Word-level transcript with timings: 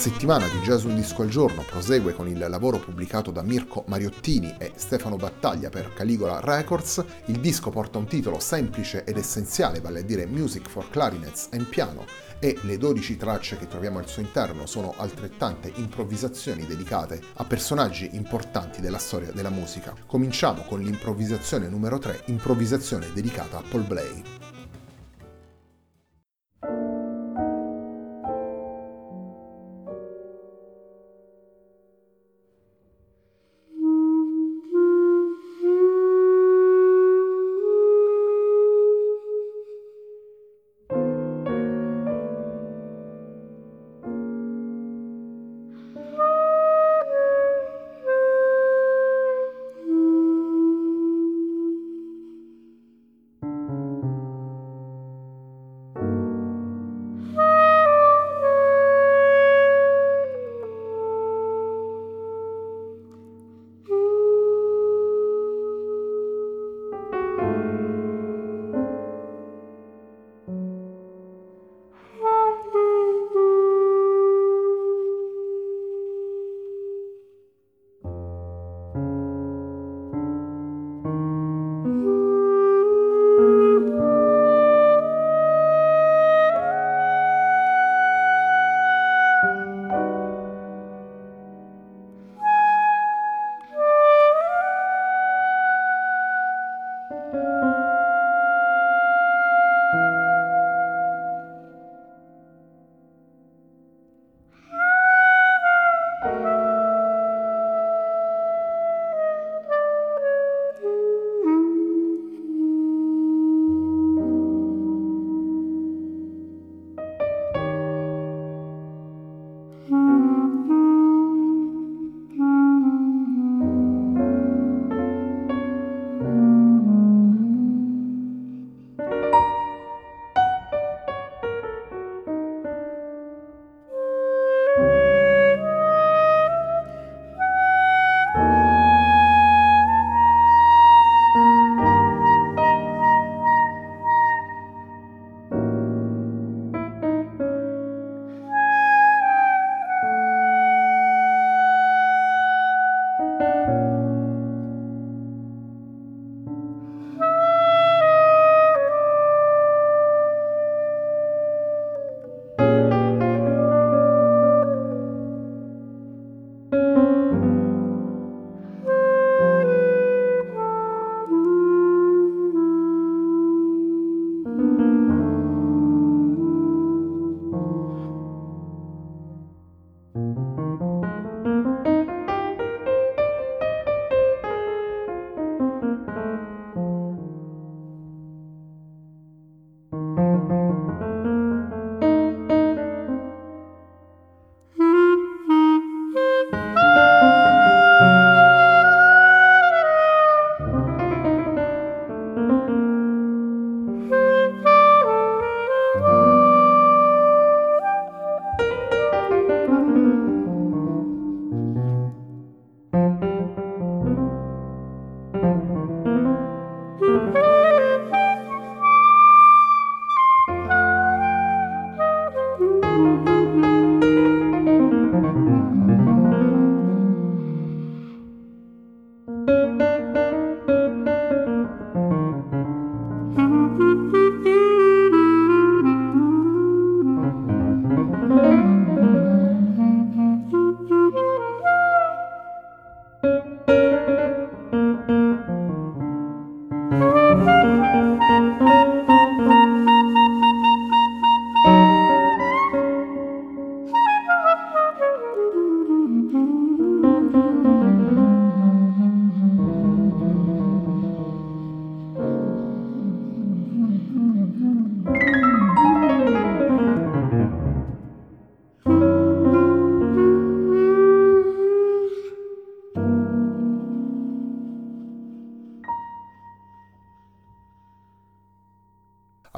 Settimana 0.00 0.48
di 0.48 0.60
Jazz 0.60 0.84
Un 0.84 0.94
Disco 0.94 1.20
al 1.20 1.28
Giorno 1.28 1.62
prosegue 1.62 2.14
con 2.14 2.26
il 2.26 2.38
lavoro 2.38 2.78
pubblicato 2.78 3.30
da 3.30 3.42
Mirko 3.42 3.84
Mariottini 3.86 4.54
e 4.56 4.72
Stefano 4.74 5.16
Battaglia 5.16 5.68
per 5.68 5.92
Caligola 5.92 6.40
Records. 6.40 7.04
Il 7.26 7.38
disco 7.38 7.68
porta 7.68 7.98
un 7.98 8.06
titolo 8.06 8.40
semplice 8.40 9.04
ed 9.04 9.18
essenziale, 9.18 9.82
vale 9.82 9.98
a 9.98 10.02
dire 10.02 10.24
Music 10.24 10.70
for 10.70 10.88
Clarinets 10.88 11.48
and 11.52 11.66
Piano, 11.66 12.06
e 12.38 12.56
le 12.62 12.78
12 12.78 13.18
tracce 13.18 13.58
che 13.58 13.68
troviamo 13.68 13.98
al 13.98 14.08
suo 14.08 14.22
interno 14.22 14.64
sono 14.64 14.94
altrettante 14.96 15.70
improvvisazioni 15.74 16.64
dedicate 16.64 17.20
a 17.34 17.44
personaggi 17.44 18.08
importanti 18.14 18.80
della 18.80 18.96
storia 18.96 19.32
della 19.32 19.50
musica. 19.50 19.94
Cominciamo 20.06 20.62
con 20.62 20.80
l'improvvisazione 20.80 21.68
numero 21.68 21.98
3, 21.98 22.22
improvvisazione 22.28 23.12
dedicata 23.12 23.58
a 23.58 23.62
Paul 23.68 23.82
Blay. 23.82 24.49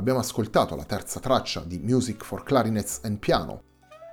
Abbiamo 0.02 0.18
ascoltato 0.18 0.74
la 0.74 0.82
terza 0.82 1.20
traccia 1.20 1.62
di 1.64 1.78
Music 1.78 2.24
for 2.24 2.42
Clarinets 2.42 3.02
and 3.04 3.18
Piano, 3.18 3.62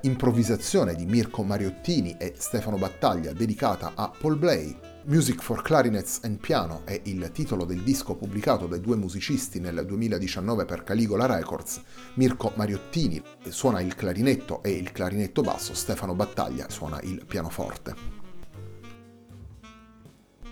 improvvisazione 0.04 0.94
di 0.94 1.08
Mirko 1.08 1.42
Mariottini 1.42 2.16
e 2.20 2.36
Stefano 2.38 2.78
Battaglia 2.78 3.34
dedicata 3.34 3.94
a 3.96 4.12
Paul 4.16 4.38
Blay. 4.38 4.78
Music 5.06 5.42
for 5.42 5.64
Clarinets 5.64 6.20
and 6.26 6.38
Piano 6.38 6.82
è 6.86 7.02
il 7.06 7.32
titolo 7.34 7.66
del 7.66 7.82
disco 7.82 8.14
pubblicato 8.14 8.68
dai 8.68 8.82
due 8.82 8.98
musicisti 8.98 9.60
nel 9.60 9.84
2019 9.84 10.66
per 10.66 10.84
Caligola 10.84 11.26
Records. 11.26 11.82
Mirko 12.14 12.52
Mariottini 12.54 13.20
suona 13.48 13.82
il 13.82 13.96
clarinetto 13.96 14.62
e 14.62 14.70
il 14.70 14.92
clarinetto 14.92 15.42
basso, 15.42 15.74
Stefano 15.74 16.14
Battaglia 16.14 16.70
suona 16.70 17.02
il 17.02 17.26
pianoforte 17.26 18.19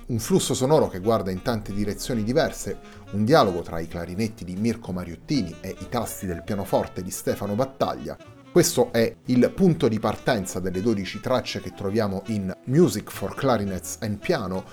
un 0.07 0.19
flusso 0.19 0.53
sonoro 0.53 0.87
che 0.87 0.99
guarda 0.99 1.31
in 1.31 1.41
tante 1.41 1.73
direzioni 1.73 2.23
diverse, 2.23 2.79
un 3.11 3.25
dialogo 3.25 3.61
tra 3.61 3.79
i 3.79 3.87
clarinetti 3.87 4.45
di 4.45 4.55
Mirko 4.55 4.93
Mariottini 4.93 5.55
e 5.59 5.75
i 5.79 5.89
tasti 5.89 6.25
del 6.25 6.43
pianoforte 6.43 7.01
di 7.03 7.11
Stefano 7.11 7.55
Battaglia. 7.55 8.17
Questo 8.49 8.93
è 8.93 9.13
il 9.25 9.51
punto 9.53 9.89
di 9.89 9.99
partenza 9.99 10.59
delle 10.59 10.81
12 10.81 11.19
tracce 11.19 11.59
che 11.59 11.73
troviamo 11.73 12.23
in 12.27 12.55
Music 12.65 13.11
for 13.11 13.35
Clarinets 13.35 13.97
and 13.99 14.17
Piano, 14.17 14.63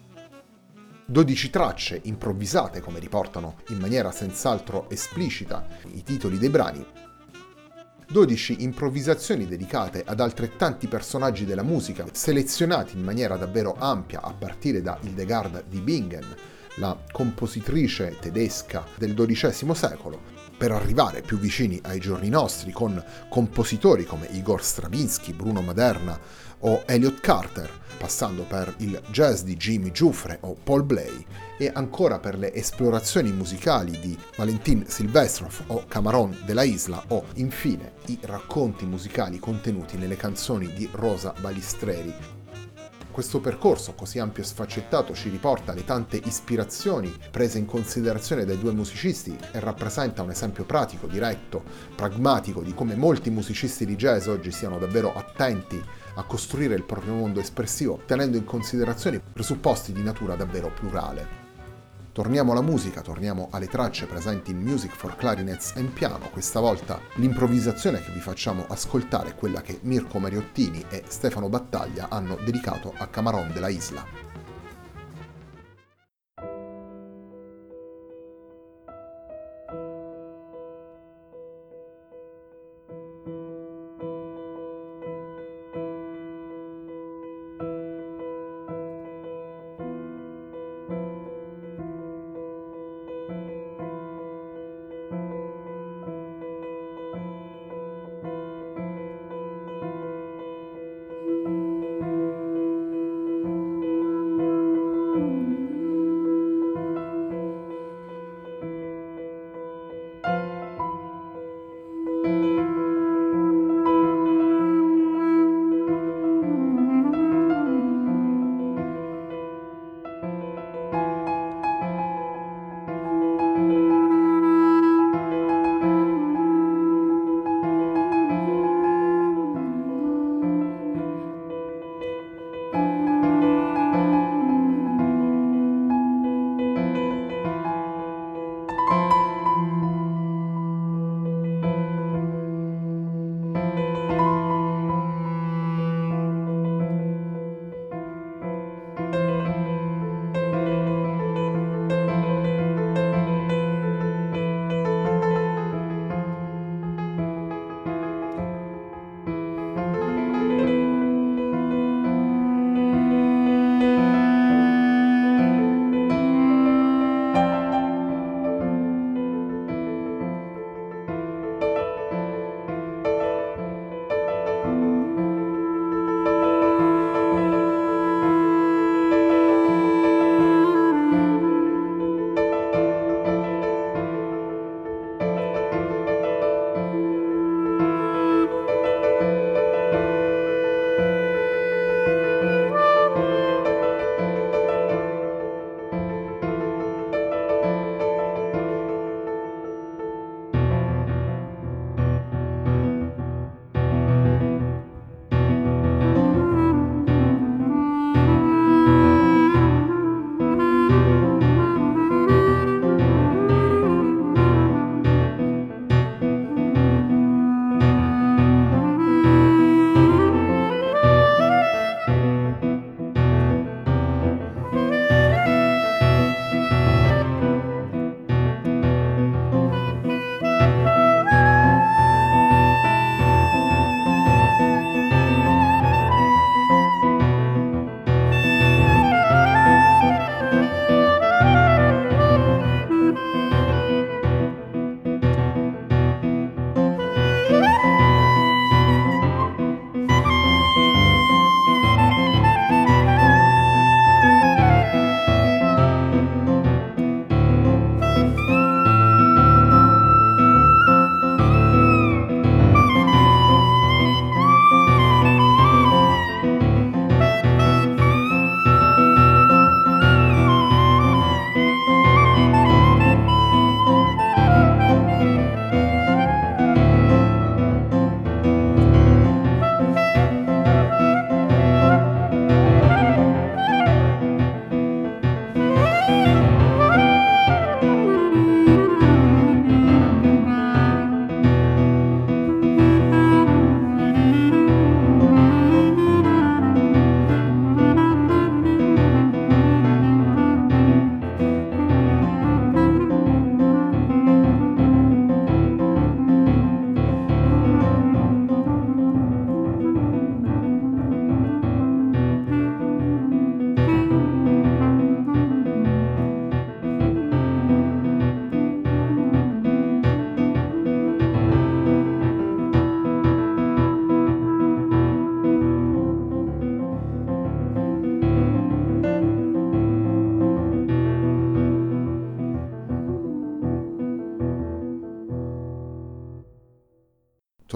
12 1.06 1.50
tracce 1.50 2.00
improvvisate 2.04 2.80
come 2.80 2.98
riportano 2.98 3.56
in 3.68 3.78
maniera 3.78 4.10
senz'altro 4.10 4.88
esplicita 4.88 5.66
i 5.92 6.02
titoli 6.02 6.38
dei 6.38 6.48
brani, 6.48 6.86
12 8.14 8.62
improvvisazioni 8.62 9.44
dedicate 9.44 10.04
ad 10.06 10.20
altrettanti 10.20 10.86
personaggi 10.86 11.44
della 11.44 11.64
musica, 11.64 12.06
selezionati 12.12 12.96
in 12.96 13.02
maniera 13.02 13.36
davvero 13.36 13.74
ampia 13.76 14.22
a 14.22 14.32
partire 14.32 14.80
da 14.82 14.96
Hildegard 15.00 15.64
di 15.68 15.80
Bingen, 15.80 16.24
la 16.76 16.96
compositrice 17.10 18.16
tedesca 18.20 18.86
del 18.94 19.14
XII 19.14 19.74
secolo, 19.74 20.20
per 20.56 20.70
arrivare 20.70 21.22
più 21.22 21.38
vicini 21.38 21.80
ai 21.82 21.98
giorni 21.98 22.28
nostri 22.28 22.70
con 22.70 23.02
compositori 23.28 24.04
come 24.04 24.28
Igor 24.30 24.62
Stravinsky, 24.62 25.32
Bruno 25.32 25.60
Maderna 25.60 26.16
o 26.60 26.82
Elliot 26.86 27.20
Carter, 27.20 27.70
passando 27.98 28.42
per 28.42 28.74
il 28.78 29.00
jazz 29.10 29.42
di 29.42 29.56
Jimmy 29.56 29.90
Giuffre 29.90 30.38
o 30.42 30.54
Paul 30.62 30.84
Blay 30.84 31.24
e 31.56 31.70
ancora 31.72 32.18
per 32.18 32.36
le 32.36 32.52
esplorazioni 32.52 33.32
musicali 33.32 33.98
di 34.00 34.18
Valentin 34.36 34.84
Silvestrov 34.86 35.64
o 35.68 35.84
Camarón 35.86 36.36
de 36.44 36.52
la 36.52 36.62
Isla 36.62 37.02
o 37.08 37.24
infine 37.34 37.92
i 38.06 38.18
racconti 38.22 38.84
musicali 38.84 39.38
contenuti 39.38 39.96
nelle 39.96 40.16
canzoni 40.16 40.72
di 40.72 40.88
Rosa 40.92 41.32
Balistreri. 41.40 42.42
Questo 43.14 43.38
percorso 43.38 43.92
così 43.92 44.18
ampio 44.18 44.42
e 44.42 44.46
sfaccettato 44.46 45.14
ci 45.14 45.28
riporta 45.28 45.72
le 45.72 45.84
tante 45.84 46.20
ispirazioni 46.24 47.16
prese 47.30 47.58
in 47.58 47.64
considerazione 47.64 48.44
dai 48.44 48.58
due 48.58 48.72
musicisti 48.72 49.38
e 49.52 49.60
rappresenta 49.60 50.22
un 50.22 50.30
esempio 50.30 50.64
pratico, 50.64 51.06
diretto, 51.06 51.62
pragmatico 51.94 52.60
di 52.60 52.74
come 52.74 52.96
molti 52.96 53.30
musicisti 53.30 53.86
di 53.86 53.94
jazz 53.94 54.26
oggi 54.26 54.50
siano 54.50 54.78
davvero 54.78 55.14
attenti 55.14 55.80
a 56.14 56.22
costruire 56.24 56.74
il 56.74 56.84
proprio 56.84 57.14
mondo 57.14 57.40
espressivo, 57.40 58.00
tenendo 58.06 58.36
in 58.36 58.44
considerazione 58.44 59.20
presupposti 59.20 59.92
di 59.92 60.02
natura 60.02 60.34
davvero 60.34 60.70
plurale. 60.70 61.42
Torniamo 62.14 62.52
alla 62.52 62.62
musica, 62.62 63.00
torniamo 63.00 63.48
alle 63.50 63.66
tracce 63.66 64.06
presenti 64.06 64.52
in 64.52 64.60
Music 64.60 64.94
for 64.94 65.16
Clarinets 65.16 65.72
and 65.74 65.88
Piano. 65.88 66.30
Questa 66.30 66.60
volta 66.60 67.00
l'improvvisazione 67.14 68.00
che 68.00 68.12
vi 68.12 68.20
facciamo 68.20 68.66
ascoltare 68.68 69.30
è 69.30 69.34
quella 69.34 69.62
che 69.62 69.80
Mirko 69.82 70.20
Mariottini 70.20 70.84
e 70.88 71.02
Stefano 71.08 71.48
Battaglia 71.48 72.06
hanno 72.10 72.38
dedicato 72.44 72.94
a 72.96 73.08
Camarón 73.08 73.52
della 73.52 73.68
Isla. 73.68 74.06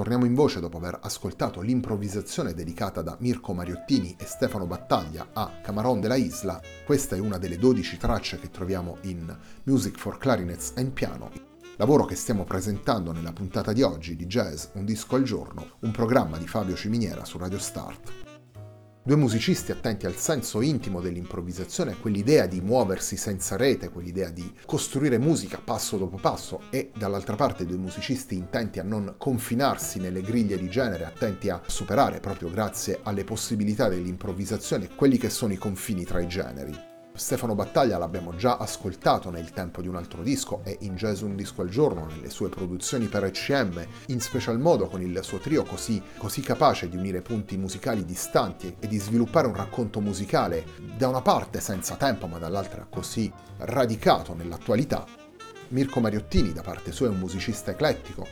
Torniamo 0.08 0.32
in 0.32 0.38
voce 0.40 0.58
dopo 0.58 0.78
aver 0.78 1.00
ascoltato 1.02 1.60
l'improvvisazione 1.60 2.54
dedicata 2.54 3.02
da 3.02 3.18
Mirko 3.20 3.52
Mariottini 3.52 4.16
e 4.18 4.24
Stefano 4.24 4.66
Battaglia 4.66 5.28
a 5.34 5.60
Camarón 5.62 6.00
de 6.00 6.08
la 6.08 6.16
Isla. 6.16 6.62
Questa 6.86 7.14
è 7.14 7.18
una 7.18 7.36
delle 7.36 7.58
12 7.58 7.98
tracce 7.98 8.38
che 8.38 8.50
troviamo 8.50 8.96
in 9.02 9.36
Music 9.64 9.98
for 9.98 10.16
Clarinets 10.16 10.72
and 10.76 10.92
Piano, 10.92 11.30
lavoro 11.76 12.06
che 12.06 12.14
stiamo 12.14 12.44
presentando 12.44 13.12
nella 13.12 13.34
puntata 13.34 13.74
di 13.74 13.82
oggi 13.82 14.16
di 14.16 14.24
Jazz 14.24 14.68
Un 14.72 14.86
disco 14.86 15.14
al 15.14 15.24
giorno, 15.24 15.72
un 15.80 15.90
programma 15.90 16.38
di 16.38 16.46
Fabio 16.46 16.74
Ciminiera 16.74 17.26
su 17.26 17.36
Radio 17.36 17.58
Start. 17.58 18.27
Due 19.08 19.16
musicisti 19.16 19.72
attenti 19.72 20.04
al 20.04 20.16
senso 20.16 20.60
intimo 20.60 21.00
dell'improvvisazione, 21.00 21.96
quell'idea 21.98 22.44
di 22.44 22.60
muoversi 22.60 23.16
senza 23.16 23.56
rete, 23.56 23.88
quell'idea 23.88 24.28
di 24.28 24.52
costruire 24.66 25.16
musica 25.16 25.58
passo 25.64 25.96
dopo 25.96 26.18
passo 26.18 26.64
e 26.68 26.90
dall'altra 26.94 27.34
parte 27.34 27.64
due 27.64 27.78
musicisti 27.78 28.36
intenti 28.36 28.80
a 28.80 28.82
non 28.82 29.14
confinarsi 29.16 29.98
nelle 29.98 30.20
griglie 30.20 30.58
di 30.58 30.68
genere, 30.68 31.06
attenti 31.06 31.48
a 31.48 31.62
superare 31.64 32.20
proprio 32.20 32.50
grazie 32.50 33.00
alle 33.02 33.24
possibilità 33.24 33.88
dell'improvvisazione 33.88 34.90
quelli 34.94 35.16
che 35.16 35.30
sono 35.30 35.54
i 35.54 35.56
confini 35.56 36.04
tra 36.04 36.20
i 36.20 36.28
generi. 36.28 36.88
Stefano 37.18 37.56
Battaglia 37.56 37.98
l'abbiamo 37.98 38.37
già 38.37 38.58
ascoltato 38.58 39.28
nel 39.30 39.50
tempo 39.50 39.82
di 39.82 39.88
un 39.88 39.96
altro 39.96 40.22
disco 40.22 40.60
e 40.62 40.78
in 40.82 40.94
Jazz 40.94 41.22
Un 41.22 41.34
Disco 41.34 41.62
al 41.62 41.68
Giorno, 41.68 42.06
nelle 42.06 42.30
sue 42.30 42.48
produzioni 42.48 43.06
per 43.06 43.25
ECM, 43.25 43.84
in 44.06 44.20
special 44.20 44.60
modo 44.60 44.87
con 44.87 45.02
il 45.02 45.18
suo 45.22 45.38
trio 45.38 45.64
così, 45.64 46.00
così 46.16 46.40
capace 46.40 46.88
di 46.88 46.96
unire 46.96 47.20
punti 47.20 47.56
musicali 47.56 48.04
distanti 48.04 48.76
e 48.78 48.87
di 48.87 48.98
sviluppare 48.98 49.48
un 49.48 49.56
racconto 49.56 50.00
musicale 50.00 50.64
da 50.96 51.08
una 51.08 51.20
parte 51.20 51.60
senza 51.60 51.96
tempo 51.96 52.28
ma 52.28 52.38
dall'altra 52.38 52.87
così 52.88 53.30
radicato 53.58 54.34
nell'attualità. 54.34 55.27
Mirko 55.68 56.00
Mariottini 56.00 56.52
da 56.52 56.62
parte 56.62 56.92
sua 56.92 57.06
è 57.06 57.10
un 57.10 57.18
musicista 57.18 57.70
eclettico, 57.70 58.26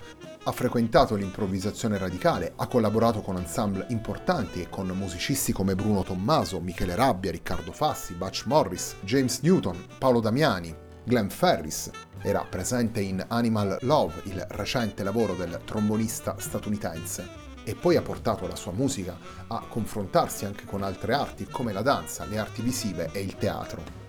ha 0.45 0.53
frequentato 0.53 1.17
l'improvvisazione 1.17 1.99
radicale, 1.99 2.53
ha 2.57 2.67
collaborato 2.67 3.21
con 3.21 3.37
ensemble 3.37 3.87
importanti 3.89 4.63
e 4.63 4.69
con 4.69 4.87
musicisti 4.89 5.53
come 5.53 5.75
Bruno 5.75 6.03
Tommaso, 6.03 6.61
Michele 6.61 6.95
Rabbia, 6.95 7.33
Riccardo 7.33 7.73
Fassi, 7.73 8.15
Butch 8.15 8.45
Morris, 8.47 8.97
James 9.01 9.41
Newton, 9.41 9.85
Paolo 9.99 10.21
Damiani, 10.21 10.75
Glenn 11.05 11.29
Ferris. 11.29 11.91
Era 12.23 12.47
presente 12.49 13.01
in 13.01 13.23
Animal 13.29 13.79
Love, 13.83 14.23
il 14.25 14.45
recente 14.51 15.03
lavoro 15.03 15.35
del 15.35 15.61
trombonista 15.65 16.37
statunitense 16.39 17.45
e 17.65 17.75
poi 17.75 17.97
ha 17.97 18.03
portato 18.03 18.47
la 18.47 18.57
sua 18.57 18.73
musica 18.73 19.19
a 19.49 19.65
confrontarsi 19.69 20.45
anche 20.45 20.65
con 20.65 20.83
altre 20.83 21.13
arti 21.13 21.47
come 21.51 21.73
la 21.73 21.83
danza, 21.83 22.25
le 22.25 22.39
arti 22.39 22.63
visive 22.63 23.11
e 23.13 23.21
il 23.21 23.37
teatro. 23.37 24.06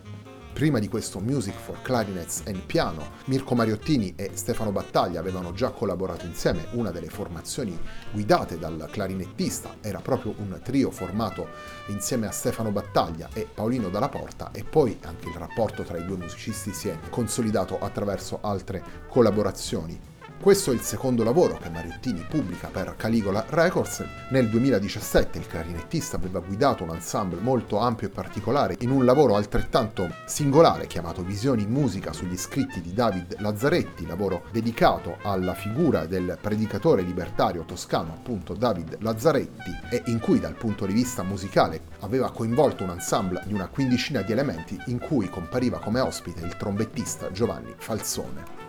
Prima 0.58 0.80
di 0.80 0.88
questo 0.88 1.20
Music 1.20 1.54
for 1.54 1.84
Clarinets 1.84 2.42
and 2.48 2.64
Piano, 2.64 3.12
Mirko 3.26 3.54
Mariottini 3.54 4.16
e 4.16 4.32
Stefano 4.34 4.72
Battaglia 4.72 5.20
avevano 5.20 5.54
già 5.54 5.70
collaborato 5.70 6.26
insieme, 6.26 6.66
una 6.72 6.90
delle 6.90 7.10
formazioni 7.10 7.80
guidate 8.12 8.58
dal 8.58 8.88
clarinettista 8.90 9.76
era 9.82 10.00
proprio 10.00 10.34
un 10.40 10.60
trio 10.64 10.90
formato 10.90 11.48
insieme 11.90 12.26
a 12.26 12.32
Stefano 12.32 12.72
Battaglia 12.72 13.30
e 13.34 13.48
Paolino 13.54 13.90
Dalla 13.90 14.10
Porta 14.10 14.50
e 14.52 14.64
poi 14.64 14.98
anche 15.04 15.30
il 15.30 15.36
rapporto 15.36 15.84
tra 15.84 16.00
i 16.00 16.06
due 16.06 16.18
musicisti 16.18 16.74
si 16.74 16.88
è 16.88 16.98
consolidato 17.12 17.78
attraverso 17.78 18.40
altre 18.42 18.82
collaborazioni. 19.10 20.17
Questo 20.40 20.72
è 20.72 20.76
il 20.76 20.82
secondo 20.82 21.24
lavoro 21.24 21.58
che 21.58 21.70
Mariottini 21.70 22.24
pubblica 22.30 22.68
per 22.68 22.96
Caligola 22.96 23.44
Records. 23.50 24.06
Nel 24.30 24.48
2017 24.50 25.40
il 25.40 25.48
clarinettista 25.48 26.16
aveva 26.16 26.40
guidato 26.40 26.84
un 26.84 26.92
ensemble 26.92 27.42
molto 27.42 27.80
ampio 27.80 28.08
e 28.08 28.12
particolare 28.12 28.76
in 28.80 28.92
un 28.92 29.04
lavoro 29.04 29.36
altrettanto 29.36 30.10
singolare 30.26 30.86
chiamato 30.88 31.24
Visioni 31.24 31.64
in 31.64 31.72
musica 31.72 32.14
sugli 32.14 32.38
scritti 32.38 32.82
di 32.82 32.94
David 32.94 33.38
Lazzaretti, 33.40 34.06
lavoro 34.06 34.44
dedicato 34.52 35.18
alla 35.24 35.56
figura 35.56 36.06
del 36.06 36.38
predicatore 36.40 37.02
libertario 37.02 37.66
toscano 37.66 38.14
appunto 38.14 38.54
David 38.54 38.98
Lazzaretti 39.00 39.72
e 39.90 40.04
in 40.06 40.20
cui 40.20 40.40
dal 40.40 40.56
punto 40.56 40.86
di 40.86 40.94
vista 40.94 41.24
musicale 41.24 41.82
aveva 42.02 42.32
coinvolto 42.32 42.84
un 42.84 42.92
ensemble 42.92 43.42
di 43.46 43.54
una 43.54 43.68
quindicina 43.68 44.22
di 44.22 44.32
elementi 44.32 44.80
in 44.86 45.00
cui 45.00 45.30
compariva 45.30 45.80
come 45.80 46.00
ospite 46.00 46.46
il 46.46 46.56
trombettista 46.56 47.32
Giovanni 47.32 47.74
Falsone. 47.76 48.67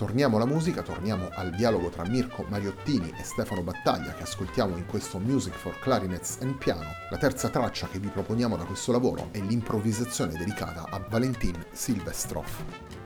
Torniamo 0.00 0.36
alla 0.36 0.46
musica, 0.46 0.80
torniamo 0.80 1.28
al 1.34 1.50
dialogo 1.50 1.90
tra 1.90 2.08
Mirko 2.08 2.46
Mariottini 2.48 3.12
e 3.18 3.22
Stefano 3.22 3.60
Battaglia 3.60 4.14
che 4.14 4.22
ascoltiamo 4.22 4.78
in 4.78 4.86
questo 4.86 5.18
Music 5.18 5.52
for 5.52 5.78
Clarinets 5.78 6.38
and 6.40 6.56
Piano. 6.56 6.88
La 7.10 7.18
terza 7.18 7.50
traccia 7.50 7.86
che 7.86 7.98
vi 7.98 8.08
proponiamo 8.08 8.56
da 8.56 8.64
questo 8.64 8.92
lavoro 8.92 9.28
è 9.30 9.40
l'improvvisazione 9.40 10.32
dedicata 10.32 10.86
a 10.88 11.04
Valentin 11.06 11.66
Silvestrov. 11.72 12.99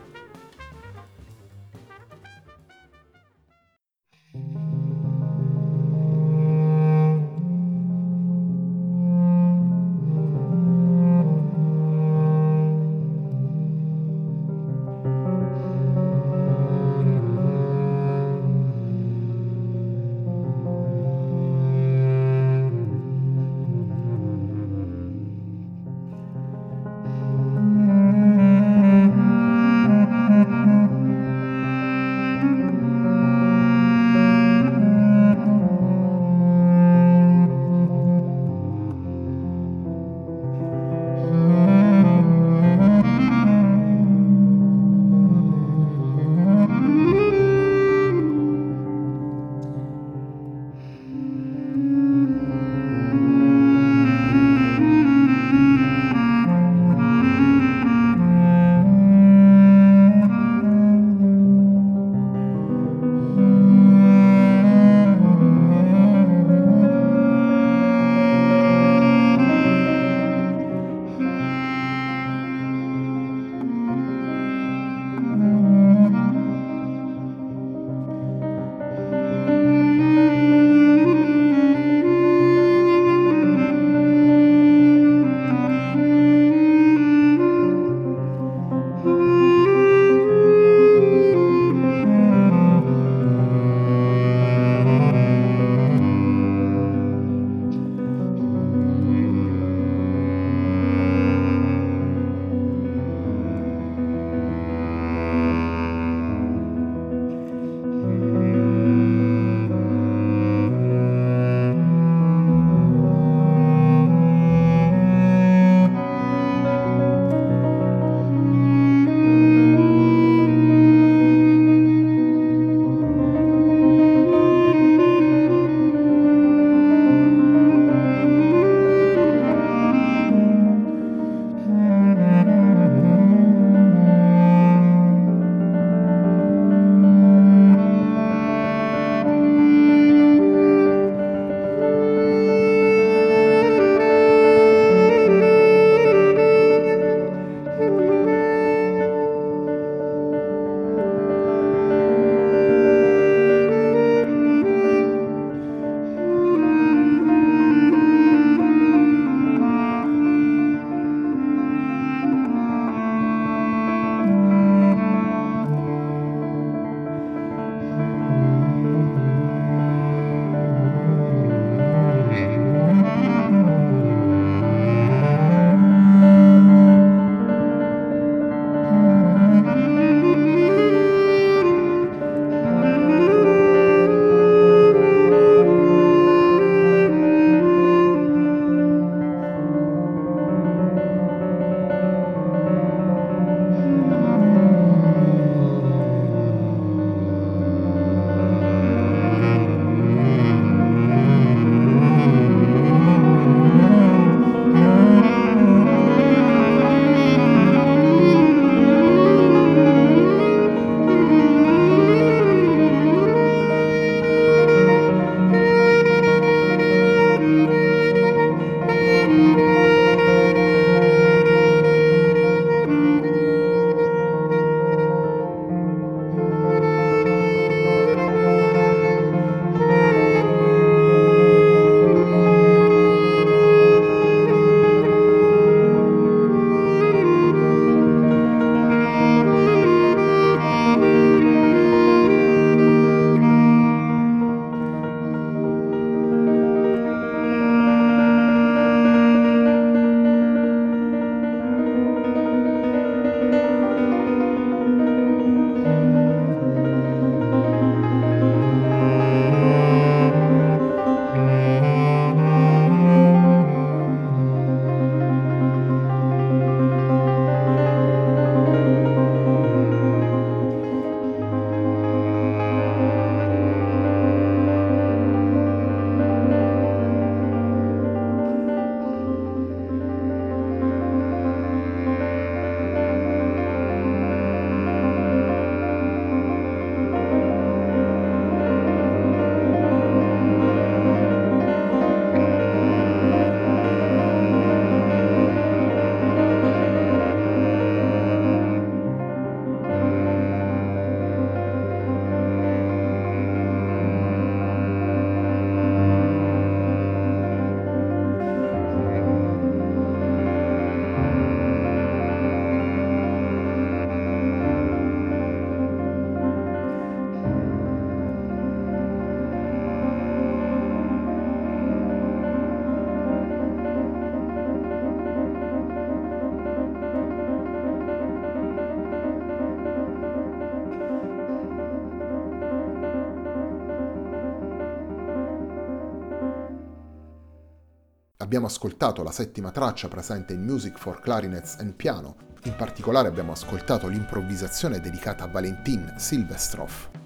Abbiamo 338.45 338.67
ascoltato 338.67 339.23
la 339.23 339.31
settima 339.31 339.71
traccia 339.71 340.07
presente 340.07 340.53
in 340.53 340.61
Music 340.61 340.99
for 340.99 341.19
Clarinets 341.19 341.77
and 341.79 341.93
Piano, 341.93 342.35
in 342.65 342.75
particolare 342.75 343.27
abbiamo 343.27 343.53
ascoltato 343.53 344.05
l'improvvisazione 344.07 344.99
dedicata 344.99 345.45
a 345.45 345.47
Valentin 345.47 346.13
Silvestrov. 346.15 347.24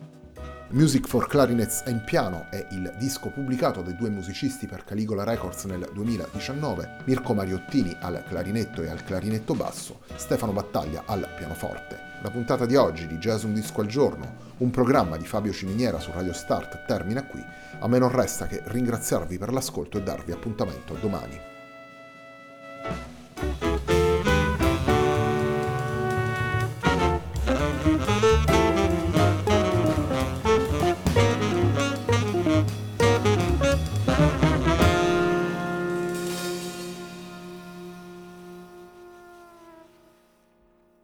Music 0.71 1.08
for 1.08 1.25
Clarinets 1.25 1.82
and 1.88 2.03
Piano 2.03 2.45
è 2.51 2.63
il 2.69 2.93
disco 2.95 3.29
pubblicato 3.29 3.82
dai 3.82 3.95
due 3.95 4.12
musicisti 4.12 4.67
per 4.67 4.84
Caligola 4.84 5.23
Records 5.23 5.63
nel 5.63 5.89
2019, 5.91 6.97
Mirko 7.05 7.34
Mariottini 7.34 7.97
al 7.99 8.23
clarinetto 8.27 8.84
e 8.84 8.89
al 8.89 9.03
clarinetto 9.03 9.55
basso, 9.55 10.01
Stefano 10.13 10.51
Battaglia 10.51 11.05
al 11.08 11.27
pianoforte. 11.36 11.97
La 12.21 12.29
puntata 12.29 12.67
di 12.67 12.75
oggi 12.75 13.08
di 13.08 13.17
Jazz 13.17 13.45
Un 13.45 13.55
Disco 13.55 13.82
al 13.82 13.88
Giorno, 13.88 14.36
un 14.58 14.69
programma 14.69 15.17
di 15.17 15.25
Fabio 15.25 15.53
Ciminiera 15.53 15.99
su 15.99 16.12
Radio 16.13 16.34
Start, 16.34 16.86
termina 16.86 17.25
qui. 17.25 17.43
A 17.79 17.88
me 17.88 17.97
non 17.97 18.12
resta 18.12 18.45
che 18.45 18.62
ringraziarvi 18.63 19.39
per 19.39 19.51
l'ascolto 19.51 19.97
e 19.97 20.03
darvi 20.03 20.32
appuntamento 20.34 20.93
domani. 21.01 21.58